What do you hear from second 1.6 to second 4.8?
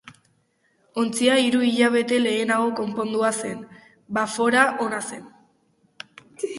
hilabete lehenago konpondua zen, bafora